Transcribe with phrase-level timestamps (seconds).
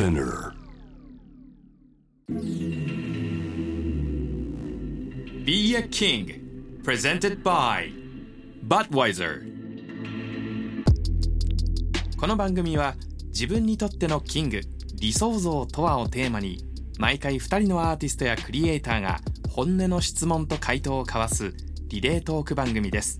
[0.00, 0.54] Spinner
[5.44, 6.40] Be a King
[6.82, 7.92] Presented by
[8.66, 9.42] Budweiser
[12.16, 12.94] この番組は
[13.26, 14.62] 自分にとってのキング
[14.94, 16.64] 理想像とはをテーマに
[16.98, 19.20] 毎回2人のアーティストやクリエイターが
[19.50, 21.52] 本音の質問と回答を交わす
[21.88, 23.18] リレートーク番組です。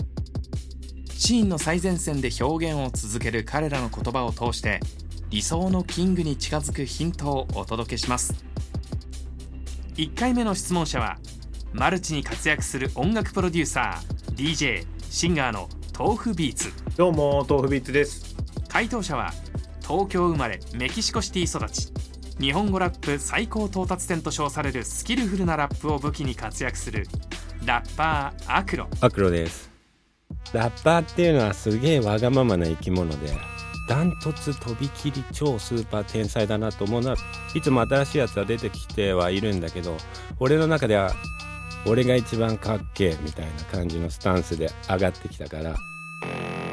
[1.31, 4.81] シーンの最前線で表現を続ける彼らの言葉を通して
[5.31, 8.35] 理想のキングに近づくヒントをお届けします。
[9.95, 11.19] 1回目の質問者は
[11.73, 16.73] マルチに活躍する音楽プロデューサー DJ シンガーの豆腐ビーツ。
[16.97, 18.35] どうも豆腐ビーツです。
[18.69, 19.33] 回答者は
[19.83, 21.93] 東京生まれメキシコシティ育ち。
[22.41, 27.07] 日本語ラップ最高到達点と称されるスキルフルなラップを武器に活躍する
[27.65, 28.89] ラッパーアクロ。
[29.01, 29.71] アクロです。
[30.53, 33.33] ラッパーっていうのはすげえわがままな生き物で
[33.91, 37.17] ダントツとびきり超スーパー天才だなと思うのは
[37.57, 39.97] いつも新しいやつは出てきてはいるんだけど
[40.39, 41.11] 俺の中では
[41.85, 45.75] 俺が一番かっけえみたいな感じのスタンスで上がってきたから。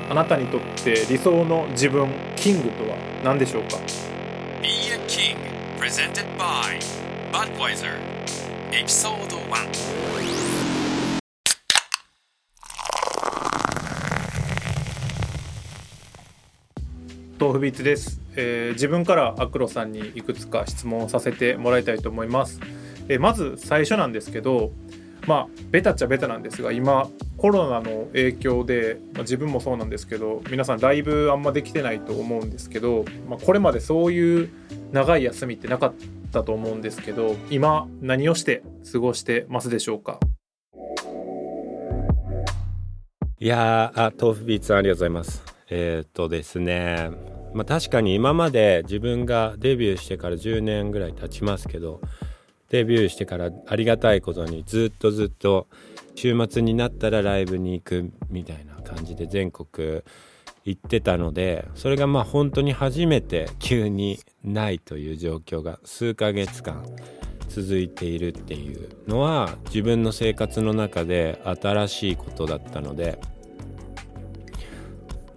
[0.09, 3.77] あなたにとって理想の自分キングとは何でしょうか
[4.61, 5.37] ？Be a King
[5.79, 6.79] Presented by
[7.31, 7.97] Budweiser.
[8.71, 10.46] Episode 1
[17.39, 22.59] 豆腐ビーツです、えー自分からアクロさんにいくつか質問をさせてもらいたいと思います、
[23.07, 24.71] えーまず最初なんですけど
[25.27, 34.49] まあベタっちゃベタなんですが今コロナの影響で、まあ、自分もそうなんですけど皆さんライブあんまできてないと思うんですけど、まあ、これまでそういう
[34.91, 35.93] 長い休みってなかっ
[36.31, 40.19] たと思うんですけど今何をして過ごしてますでしょうか？
[43.39, 45.56] いやあ豆腐ビーツありがとうございます。
[45.69, 47.09] えー、っとですね
[47.53, 52.01] まあ確かに今まで自分がデビューしてから10年ぐらい経ちますけど
[52.69, 55.67] デビューしてからありがたいことにずっとずっと
[56.15, 60.01] 週末になったらライブに行くみたいな感じで全国
[60.65, 66.83] 行ってたのでそれがまあ本当に初めて急にないという状況が数ヶ月間
[67.47, 73.19] 続いているっていうのは自分の生活の中で新しいことだったので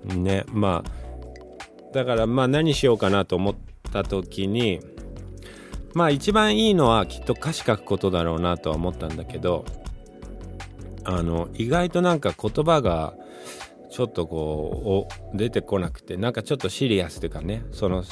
[0.04, 3.54] ねまあだからまあ何しようかなと思っ
[3.92, 4.80] た時に
[5.94, 9.64] まあ一番いいのはきっと歌詞書くことだろうなとは思ったんだけど
[11.04, 13.14] あの意外となんか言葉が
[13.90, 18.04] ちょっとこう出てこなくてなんかちょっとシリアスというかねその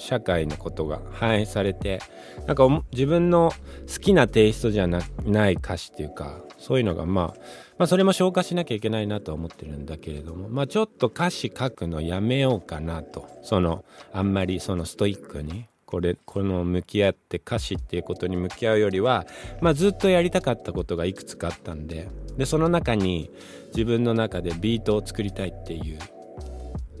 [0.00, 2.00] 社会のことが反映されて
[2.46, 3.52] なんか自分の
[3.86, 7.40] 好きなテイストじゃなない歌詞っていうかそういうのがまあ
[7.78, 13.28] まあそれも消化しなきゃいけないなとは思ってるんだけれどもまあちょっと歌詞書くのやめようかなと。
[13.42, 19.26] そのあんまりそのストイックにこれこの向き合って歌詞っていうことに向き合うよりは、
[19.60, 23.28] まあ、ずっとやりたかったことがいくつかあったんででその中に
[23.74, 25.98] 自分の中でビートを作りたいっていう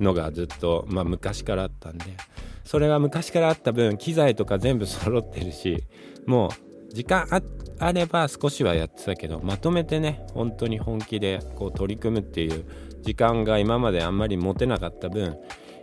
[0.00, 2.04] のがずっと、まあ、昔からあったんで
[2.64, 5.84] それが昔からあった分機材とか全部揃ってるし
[6.26, 6.48] も
[6.90, 7.26] う時間
[7.78, 12.64] あれば少しはやってたけどまとめてね本当に本気でこう取り組むっていう
[13.02, 15.38] 時間が今まであんまり持てなかった分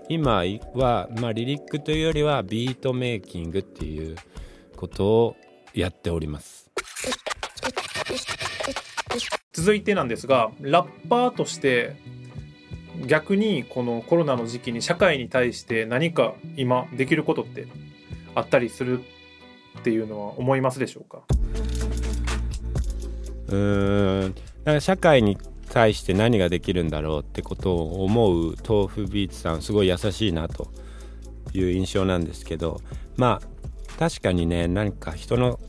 [0.10, 4.16] 今は、まあ、リリックというよりはビートメイキングっていう
[4.76, 5.36] ことを
[5.74, 6.72] やっております。
[9.52, 11.96] 続いてなんですがラッパーとして
[13.06, 17.68] 逆にこのコロナの時期に社会に対して何か今できることって
[18.36, 19.02] あったりする
[19.80, 21.22] っていうのは思いますでしょうか？
[23.48, 24.36] うーん。
[24.66, 25.38] か社会に
[25.70, 30.72] 対して何ができるんだろうってことを思う豆腐ビーツさんすごい優しいなと
[31.54, 32.82] いう印象なんですけど
[33.16, 35.60] まあ確かにね何か人の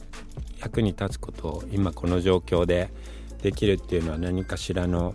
[0.61, 2.91] 役に立つことを今この状況で
[3.43, 5.15] できるっていうのは何かしらの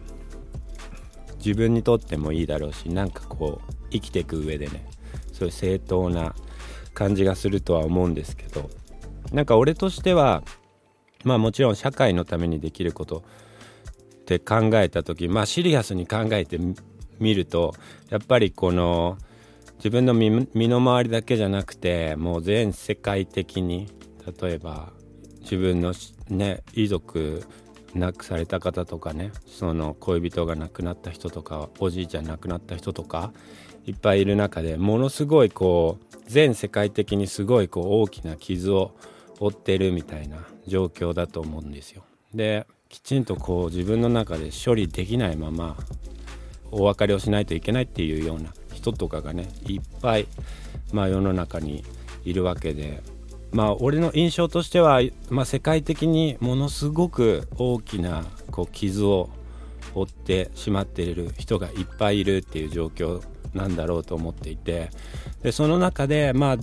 [1.46, 4.86] 自分にとってもいいだろうしなんかこう生きていく上でね
[5.34, 6.36] そういう正当な
[6.94, 8.70] 感じがするとは思うんですけど
[9.32, 10.44] なんか俺としては
[11.24, 13.24] まあもちろん社会のためにできること
[14.22, 16.58] って考えた時まあシリアスに考えて
[17.20, 17.74] みると
[18.10, 19.18] やっぱりこの
[19.78, 23.90] 自分の身の回りだけじゃなくてもう全世界的に
[24.42, 24.94] 例えば
[25.42, 25.94] 自分の
[26.30, 27.44] ね遺族
[27.96, 33.32] 亡くされた方とかねその恋人が亡くなった人とかおじいちゃん亡くなった人とか
[33.86, 38.92] いっぱいいる中でものすごいこう全世界的にすごいこう大きな傷を
[39.40, 40.38] 負ってるみたいな
[40.68, 42.04] 状況だと思うんですよ。
[42.34, 45.76] できちんとこう自分の中で処理できないまま
[46.72, 50.28] お別れをしないといけないっていうような人とかがねいっぱい、
[50.92, 51.84] まあ、世の中に
[52.24, 53.02] いるわけで
[53.54, 59.30] まあ俺の印象としては、まあ、世界的にものすごく大きなこう傷を
[59.94, 63.22] 負ってしまっている人がいっぱいいるっていう状況
[63.54, 64.90] なんだろうと思っていて
[65.44, 66.58] でその中でまあ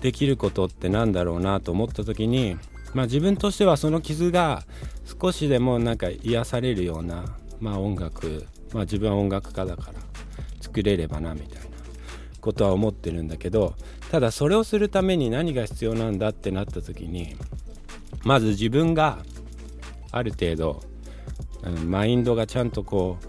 [0.00, 2.56] できることってなんだろうなと思った時に、
[2.94, 4.64] まあ、自分としてはその傷が
[5.20, 7.24] 少しでもなんか癒されるような、
[7.60, 9.98] まあ、音楽、まあ、自分は音楽家だから
[10.62, 11.69] 作れればなみたいな。
[12.40, 13.74] ことは思ってるんだけど
[14.10, 17.36] ただそれをするために何が必要なんだってなった時に
[18.24, 19.18] まず自分が
[20.12, 20.82] ある程度、
[21.86, 23.26] マインドがちゃんとこう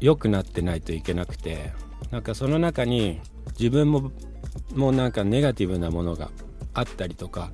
[0.00, 1.72] 良くなってないといけなくて
[2.10, 3.20] なんかその中に
[3.58, 4.10] 自分も
[4.74, 6.30] もうなんかネガティブなものが
[6.74, 7.52] あったりとか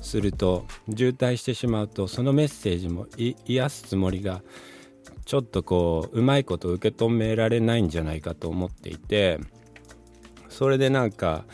[0.00, 4.42] すると渋滞してしまうとそのメッセージも癒すつもりが
[5.24, 9.38] ちょっとこううまいこと受け止められないんじゃないかと思っていて
[10.52, 11.44] それでなんか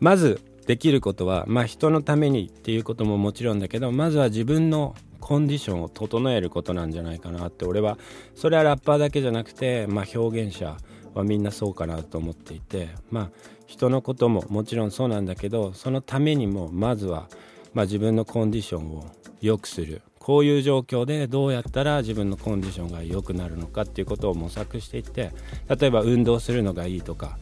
[0.00, 7.98] まずできることはまあ人のためにっていうことももちろんだけどまずは自分のコンディションを整えることなんじゃないかなって俺は
[8.34, 10.76] それはラッパーだけじゃなくてまあ表現者
[11.14, 13.30] はみんなそうかなと思っていてまあ
[13.66, 17.28] 人のことももちろんそうなんだけどそのためにもまずは、
[17.74, 19.06] まあ、自分のコンディションを
[19.40, 20.02] 良くする。
[20.18, 25.32] こういう状況でどうやったら自分のコンディションが良くなるのかっていうことを模索していって
[25.74, 27.38] 例えば運動するのがいいとか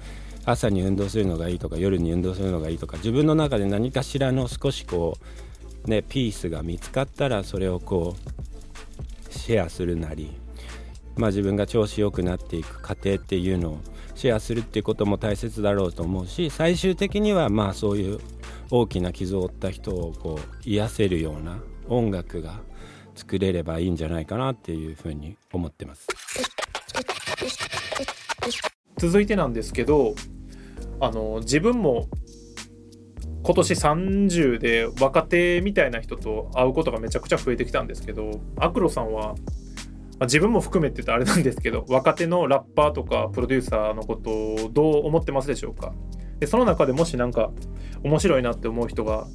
[0.46, 5.18] 朝に運動するのがいいとか夜に運動するのがいいとか自分の中で何かしらの少しこ
[5.84, 10.32] うねピースが見つかったらそれをこうシェアするなり
[11.16, 13.80] まあ自分が調子良くなっていく過程っていうのを
[14.14, 18.20] シェアするっていうことも大切だろうと思うし最終的にはまあそういう
[18.70, 21.58] 大きな傷を負った人をこう癒せるような
[21.88, 22.60] 音楽が
[23.16, 26.06] 作れればいいんじゃないかなっていうふうに思ってます。
[28.98, 30.14] 続いてなんですけど
[31.00, 32.08] あの自分も
[33.42, 39.34] 今年30で若手みたいな人と会うことがめちゃくちゃ増えてきたんですけどアクロさんは
[40.18, 45.92] まあ、自分も含めてとあれなんですけど若手のラッパーとかプロデューサーのことをどう思ってますでしょうか？
[46.40, 47.50] でその中でもし何か
[48.02, 49.26] 面白いなって思う人が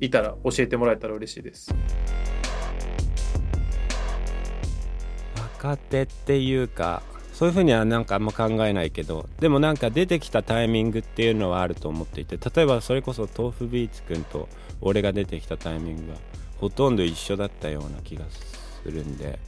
[0.00, 1.74] いたら教えてもらえたら嬉しいです。
[5.36, 7.02] 若手っていうか
[7.38, 14.48] そういうふうにはなんかあんま考えないけどでもなんか出てきたタイミングっていうのはあると思っていて例えばそれこそ豆腐ビーツくんと
[14.80, 16.18] 俺が出てきたタイミングは
[16.56, 18.24] ほとんど一緒だったような気が
[18.82, 19.38] するんで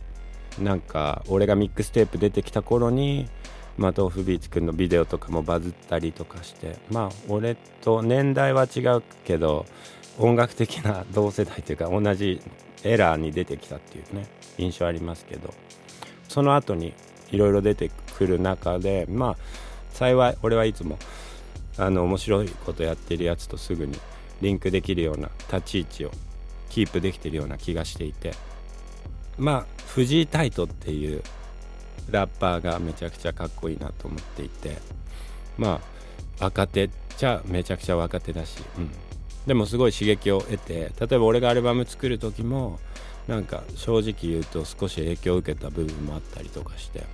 [0.61, 3.29] なんか俺がミックステープ出てきた頃に
[3.77, 9.65] まあ、豆腐ビーチくんのビデオとかもバズったりとかしてまあ俺と年代は違うけど
[10.19, 12.43] 音楽的な同世代というか同じ
[12.85, 14.27] エラーに出てきたっていうね
[14.59, 15.55] 印象ありますけど
[16.29, 16.93] その後に
[17.33, 19.37] いろいろ出てくる中でまあ
[19.93, 20.99] 幸い俺はいつも
[21.79, 23.99] あの面白いことやってるやつとすぐに
[24.41, 26.11] リンクできるような立ち位置を
[26.69, 28.35] キープできてるような気がしていて
[29.39, 31.23] まあ藤井タイトっていう
[32.11, 34.79] ラッパーがめちゃくちゃかっこいいなと思っていて
[35.59, 35.81] ま
[36.39, 38.91] あ若手っちゃめちゃくちゃ若手だし、うん、
[39.47, 42.79] でもすごい刺激を得て例えば俺がアルバム作る時も
[43.31, 47.05] なんか正直言うと少し影響を受けた部分もあったりとかして。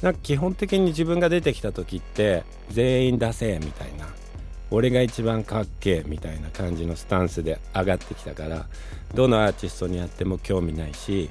[0.00, 4.06] なんか基本的に自分が出てきた時って全員出せみたいな。
[4.70, 8.66] 俺が一番かっけえみたいな感じのスタンスで上がってきたから
[9.14, 11.30] どのアーティストにやっても興味ないし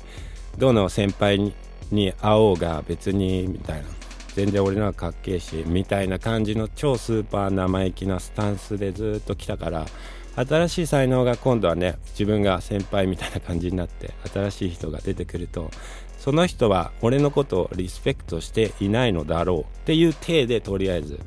[0.58, 1.53] どの先輩
[1.91, 3.88] に会おうが別にみたいな。
[4.34, 9.88] 全然俺のはかっけえしみたいな感じの超スーパー生意気なスタンスでずっと来たから
[10.38, 15.72] 新しい才能が今度はね自分が先輩みたいな感じになって新しい人が出てくると
[16.20, 21.20] その人は俺のことをリスペクトしていないのだろうっていう体でとりあえず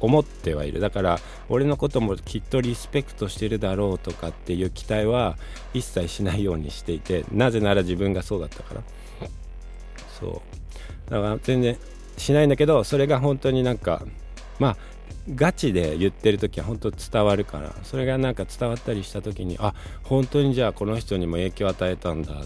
[0.00, 0.80] 思ってはいる。
[0.80, 5.36] だから俺のこともきっとリスペクトしてるだろうとかっていう期待は
[5.74, 8.82] 一切しないようにしていてなぜなら自分がそうだったから。
[10.18, 10.42] そ
[11.08, 11.10] う。
[11.10, 11.76] だから全然
[12.16, 14.02] しないんだけどそれが本当になんか
[14.60, 14.76] まあ
[15.34, 19.74] ガチで言ってる時は本当伝わるからそれがなんか伝わったりした時にあ
[20.04, 22.44] 本当にじゃあこの人にも影響を与えたんだ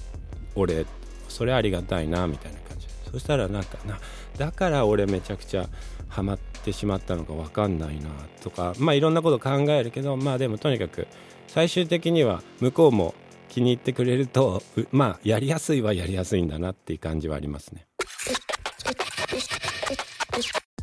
[0.55, 0.87] 俺
[1.29, 2.87] それありがたいなみたいな感じ。
[3.11, 3.99] そしたらなんかな
[4.39, 5.69] だから俺めちゃくちゃ
[6.09, 8.09] ハマってしまったのか分かんないな
[8.43, 11.07] とかまあいろんなこと考えるけどまあでもとにかく
[11.47, 13.15] 最終的には向こうも
[13.49, 17.87] 気に入ってくれるとまあやりやすいはやりやすいんだなっていう感じはありますね。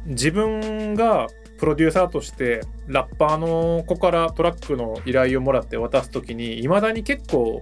[0.06, 1.28] 自分が
[1.60, 7.62] プロデューサーとしてラッパーの子からトラックの依頼をもらって渡す時にいまだに結構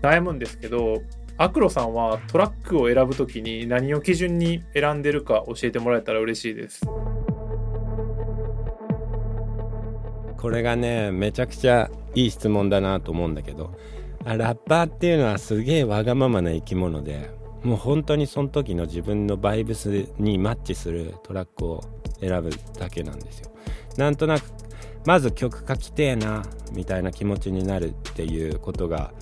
[0.00, 1.02] 悩むんですけど
[1.36, 6.86] アクロさんはトラックを選ぶ時に何を基準に選んでるか教えてもらえたら嬉しいです。
[10.44, 13.74] これがねめちゃくちゃいい質問だなと思うんだけど
[14.24, 17.30] ラッパーっていうのはすげえわがままな生き物で
[17.64, 21.82] もう本当にその時の自分のバイブスにマッチするトラックを
[22.20, 23.50] 選ぶだけなんですよ。
[23.96, 24.44] なんとなく
[25.06, 29.12] まず曲書きてえなみたいな気持ちになるっていうことが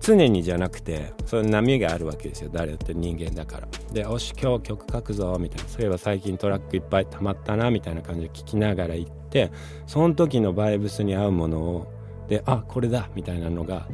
[0.00, 2.50] 常にじゃなくてそういう波があるわけですよ。
[2.52, 3.68] 誰だって人間だから。
[3.92, 5.68] で「おし今日曲書くぞ」みたいな。
[5.68, 9.52] そういえば最近トラックいっぱい溜まったなみたいな感じで聞きながら行って
[9.86, 11.86] その時のバイブスに合うものを
[12.28, 13.88] であこれだみたいなのが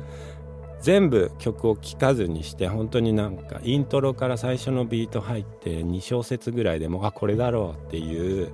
[0.84, 8.52] 全部曲を聴かずにして本当になんかイントロから最初のビート入って2小節ぐらいでもあこれだろうっていう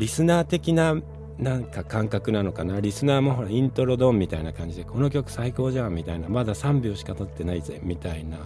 [0.00, 0.96] リスナー的な
[1.38, 2.80] なんか感覚なのかな？
[2.80, 8.38] リスナーもほらイントロドンみたいな感じでこの曲最高じゃんみたいなまだ3秒しか経ってないぜみたいな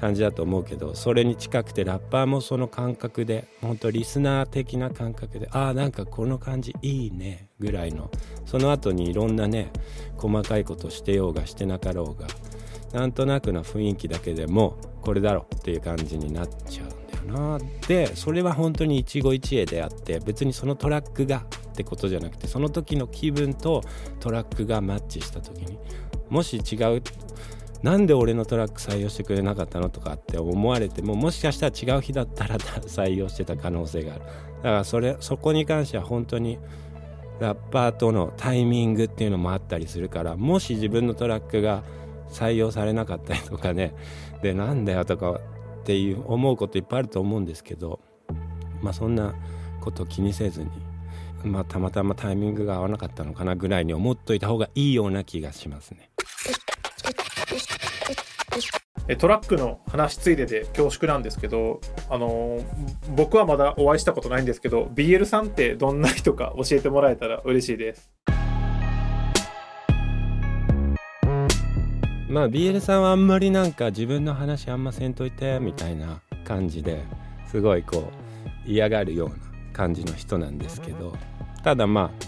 [0.00, 8.10] 感じだと思うけどそれに近くてラッパーもその感覚で本当リスナー的な感覚でああなんかこの感じいいねぐらいの
[8.44, 9.70] その後にいろんなね
[10.16, 12.26] 細かいことしてようがしてなかろうが
[12.92, 16.90] なんとなくな雰囲気だけでもこれだろっていう感じになっちゃうん
[17.28, 17.64] だよな。
[17.88, 23.82] でそれは本当に一期一会であって別にそのトラックがってことじゃなくてその時の気分と
[24.20, 25.78] トラックがマッチした時に
[26.28, 27.02] もし違う
[27.82, 34.24] なんで俺のトラック採用してくれなかったのとかって思われてももしかしたら違う日だったら採用してた可能性がある。
[34.24, 36.58] だからそれそこに関しては本当に
[37.40, 41.82] ラッパーとのタイミングっていうのもあったりするからもし自分のトラックが
[42.32, 43.94] 採用されなかったりとかね
[44.42, 45.40] でなんだよとか
[45.82, 48.00] っていう思うこといっぱいあると思うんですけど
[48.80, 49.34] まあそんな
[49.80, 50.70] こと気にせずに
[51.44, 56.10] まあたまたまタイミングが合わなかったのかなぐらいに思っといた方がいいような気がしますね。
[59.18, 62.60] トラックの話ついでで恐縮なんですけど、あの、
[63.16, 68.10] 僕はまだお会いしたことないんですけど BL さんってどんな人か教えてもらえたら嬉しいです。
[72.32, 77.04] まあ BL さんはあんまりなんか自分の話あんませんといてみたいな感じで
[77.46, 78.10] すごいこ
[78.66, 79.36] う嫌がるような
[79.74, 81.14] 感じの人なんですけど
[81.62, 82.26] ただまあ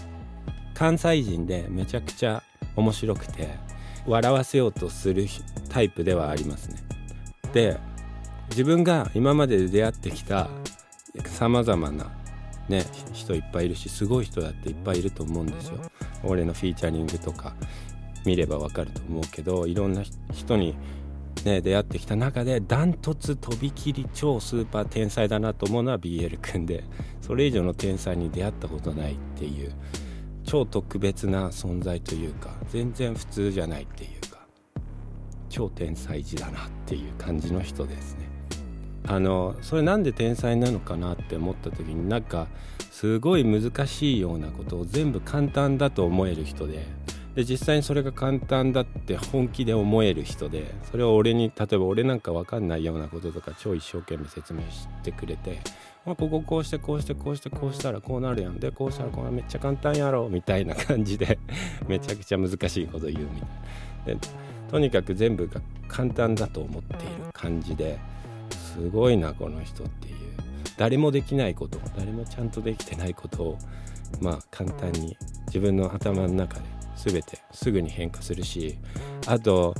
[0.75, 2.43] 関西人でめちゃくちゃ
[2.75, 3.49] 面白くて
[4.05, 5.25] 笑わせようとする
[5.69, 6.77] タイプではありますね。
[7.51, 7.79] で
[8.49, 10.49] 自分が今まで出会ってきた
[11.25, 12.11] さまざまな
[12.69, 15.79] ね人いっぱいいるしすごい人だっていっぱいいると思うんですよ。
[16.23, 17.55] 俺のフィーチャリングとか
[18.25, 20.03] 見ればわかると思うけどいろんな
[20.33, 20.75] 人に、
[21.43, 26.83] ね、出会ってきた中でダントツとびきり超スーパー天才だなと思うのは BL 君で
[27.21, 29.73] それ以上の天才に出会ったことないっていう
[30.43, 34.39] 超特別な存在というか全然普通じゃないっていうか
[35.49, 38.25] 超天才児だなっていう感じの人ですね。
[39.07, 42.47] あのそれなんで天才なのかなって思った時になんか
[42.91, 46.87] すごい難しいようなことを全部簡単だと思える人で
[47.35, 55.59] で実際にそれが簡単だって本気で思える人でそれを俺に例えば俺なんか分かんないようなこととか超一生懸命説明してくれて、
[56.05, 58.57] まあ、こここうしてこうしてこうしてこうしたらこうなるやん。
[58.57, 61.37] でこうしたらこれめっちゃ簡単やろみたいな感じで
[61.87, 64.21] めちゃくちゃ難しいこと言うみたいな。
[64.21, 64.27] で
[64.71, 67.99] とにかく全部が簡単だと思っている感じで
[68.49, 70.15] すごいなこの人っていう。
[70.77, 73.57] 誰もできないこと誰もちゃんとできてないことを
[74.21, 78.77] まあ簡単に自分の頭の中で全てすぐに変化するし
[79.27, 79.75] あと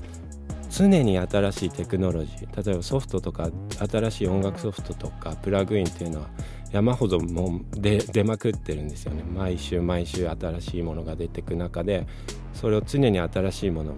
[0.69, 3.49] 常に新しいテクノロジー例えばソフトとか
[3.89, 6.29] 新しい音楽ソフトとかプラグインっていうのは
[6.71, 9.23] 山ほども出出まくってるんですよね。
[9.23, 12.05] 毎週毎週新しいものが出てく中で
[12.53, 13.95] それを常に新しいものを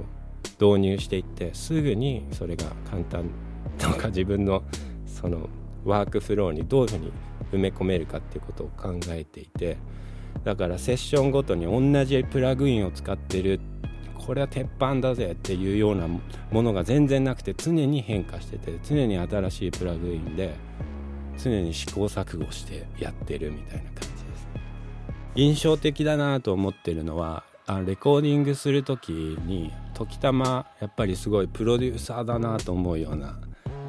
[0.60, 3.30] 導入していってすぐにそれが簡単
[3.80, 4.64] とか自分の
[5.06, 5.50] その
[5.86, 7.12] ワークフローにどういうふうに
[7.52, 9.78] 埋め込めるかっていうことを考えていて
[10.44, 13.60] だからセッションごとに同じプラグインを使ってる。
[14.28, 16.22] これは鉄板だぜっていうようなも
[16.62, 20.54] のが全然なくて常に変化してて常に新しいプラグインで
[21.38, 24.48] 常に試行錯誤してやってるみたいな感じです
[25.36, 33.40] 印象的だなと思ってるのはあレコーディングする時に時たまやっぱりすごいプロデューサーだなと思うような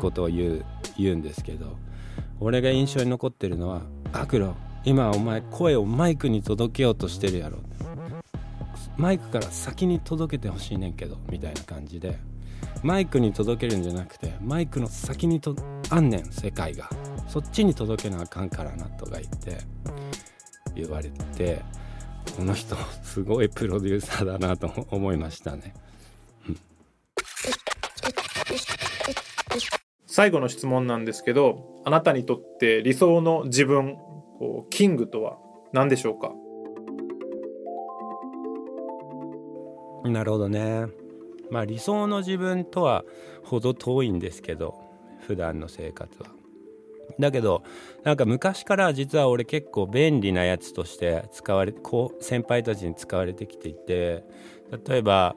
[0.01, 0.65] ことを言う
[0.97, 1.77] 言うんですけど
[2.39, 4.55] 俺が印象に残ってるのは「アクロ
[4.89, 7.59] 今お前声をマイクに届けようとしてるやろ。
[8.97, 12.19] マイクから先に届けてほしいねんけどみたいな感じで。
[12.83, 15.55] マイクに届けるんじゃなくてマイクの先にと
[15.91, 16.89] あんねん世界が。
[17.29, 19.59] そっちに届けなあかんからなとか言って
[20.75, 21.61] 言われて
[22.35, 25.75] この人すごいプロデューサーだなと思いましたね。
[30.07, 33.99] 最後の質問なんですけどあなたにとって理想の自分
[34.71, 35.39] キングとは
[35.73, 36.33] 何でしょうか？
[40.09, 40.87] なるほどね。
[41.51, 43.05] まあ理想の自分とは
[43.45, 44.75] 程遠いんですけど
[45.27, 46.29] 普段の生活は。
[47.19, 47.63] だけど
[48.05, 54.25] なんか昔から実は俺結構便利なやつとして使われこう先輩たちに使われてきていて
[54.87, 55.35] 例えば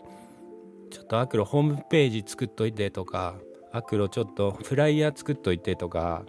[0.90, 3.36] ちょっとアクロホームページ作っといてとか
[3.72, 6.26] アクロちょっとフライヤー作っといてとか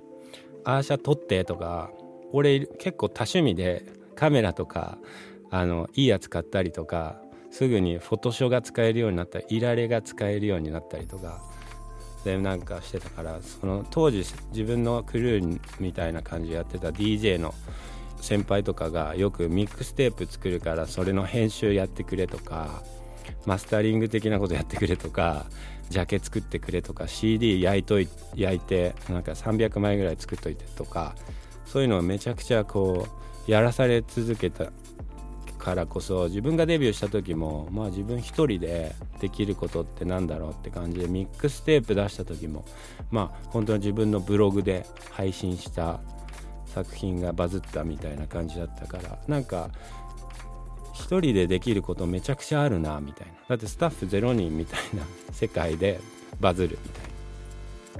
[0.64, 1.90] アーシャ撮ってとか
[2.32, 3.84] 俺結構多趣味で
[4.14, 4.98] カメラとか
[5.50, 7.20] あのいいやつ買ったりとか
[7.50, 11.42] すぐにフォトショーが使えるようになったりいられが使えるようになったりとか
[12.24, 17.54] でなんかしてたからその当時自分のクルーみたいな感じでやってた DJ の
[18.20, 22.82] 先輩とかがよくミックステープ作るからそれの編集やってくれとか
[23.44, 25.46] マスタリング的なことやってくれとか
[25.90, 31.14] ジャケ作ってくれとか CD 焼いとい焼いてなんか300枚ぐらい作っといてとか
[31.72, 33.08] そういうのをめちゃくちゃこ
[33.48, 34.66] うやらされ続けた
[35.58, 42.66] からこそ自分がデビューした時もまあ自分一人でできることってなんだろうって感じでミックステープ出した時も
[43.10, 46.00] まあ本当に自分のブログで配信した
[46.66, 49.70] 作品がバズったみたいな感じだったからなんか
[50.92, 53.32] 一人でできることめちゃくちゃあるなみたいな。
[53.48, 56.00] だってスタッフ0人みたいな世界で
[56.38, 57.11] バズるみたいな。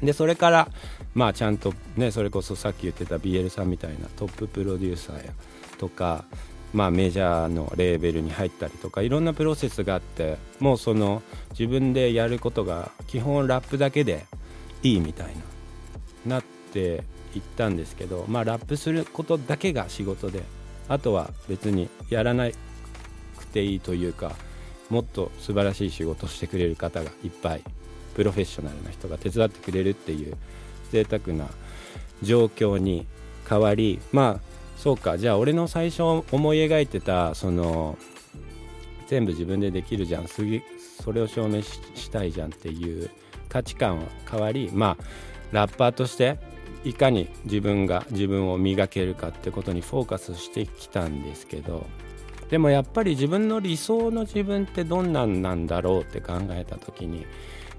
[0.00, 0.68] でそれから
[1.14, 5.32] まあちゃんとねそれこそさっき言ってた BL さんみたいなトッププロデューサーや
[5.78, 6.24] とか
[6.72, 14.24] まあメジャーのレーベルに入ったりとかいろんなプロセスがあってもうその自分でやることが基本ラップだけで
[14.82, 15.34] いいみたい
[16.26, 20.42] ななっていったんですけどまあラップすることだけが仕事で
[20.88, 22.48] あとは別にやらな
[23.38, 24.32] くていいというか
[24.88, 27.62] もっと素晴らしい仕事をしてくれる方がいっぱい
[28.14, 30.36] プロフェッショナルな人が手伝ってくれるっていう
[30.90, 31.48] 贅沢な
[32.22, 33.06] 状況に
[33.48, 37.96] 変わりまあそうかじゃあ俺の最初思い描いてたその
[39.08, 43.10] 全部自分でできるじゃんそれを証明したいじゃんっていう
[43.48, 45.04] 価値観は変わりまあ
[45.52, 46.38] ラッパーとして
[46.84, 51.86] いかに自分が自分を磨けるかってことにフォーカスしてきたんですけど
[52.52, 57.24] でもやっぱり自分の理想の自分ってどんなんなんだろうって考えた時に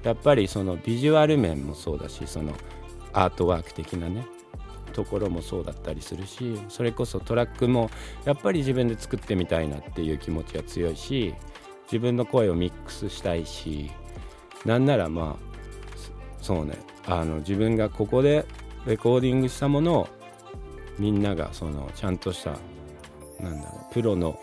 [0.01, 2.53] やっぱりそのビジュアル面もそうだしその
[3.13, 4.25] アートワーク的なね
[4.91, 7.91] ところもそうだったりするしそれこそトラックも
[8.25, 11.35] やっぱり自分で作ってみたいなっていう気持ちが強いし
[11.83, 13.91] 自分の声をミックスしたいし
[14.65, 15.53] なんならまあ
[16.41, 18.43] そうねあの自分がここで
[18.87, 20.07] レコーディングしたものを
[20.97, 22.57] みんながそのちゃんとした
[23.39, 24.39] なんだろうプロの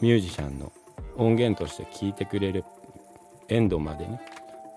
[0.00, 0.72] ミュージシャンの
[1.16, 2.64] 音源として聴いてくれる
[3.48, 4.20] エンドまでね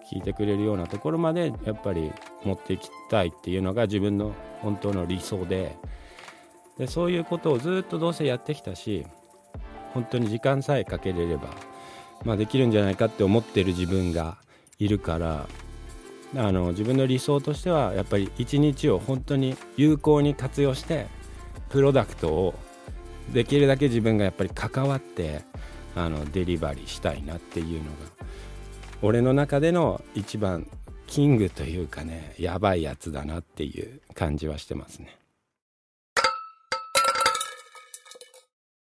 [0.10, 2.12] 聴いてくれるようなところまでやっぱり
[2.44, 5.76] 持っていきたいっていうのが自分の本当の理想で
[6.78, 9.06] でそういうことをずっとどうせやってきたし
[9.94, 11.50] 本当に時間さえかけれれば、
[12.24, 14.38] まあ、できるんじゃないかって思ってる自分が
[14.78, 15.48] いるから
[16.36, 21.08] あの自分の理想としてはやっぱり一日を本当に有効に活用して
[21.70, 22.54] プロダクトを
[23.34, 25.42] できるだけ自分がやっぱり関わって
[25.96, 27.98] あのデリバリーしたいなっていうのが
[29.02, 30.68] 俺の中での一番
[31.08, 35.18] キングというかねやばいやつだなっていう感じはしてますね。